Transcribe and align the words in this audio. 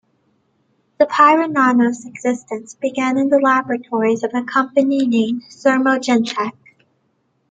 The 0.97 1.05
Pyronanos 1.05 2.07
existence 2.07 2.73
began 2.73 3.19
in 3.19 3.29
the 3.29 3.37
laboratories 3.39 4.23
of 4.23 4.31
a 4.33 4.41
company 4.41 5.05
named 5.05 5.43
Thermogentech. 5.51 6.53